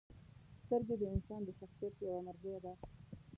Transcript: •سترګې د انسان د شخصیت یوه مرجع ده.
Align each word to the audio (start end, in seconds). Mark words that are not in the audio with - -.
•سترګې 0.61 0.95
د 0.99 1.03
انسان 1.15 1.41
د 1.45 1.49
شخصیت 1.59 1.93
یوه 2.05 2.19
مرجع 2.27 2.57
ده. 2.63 2.73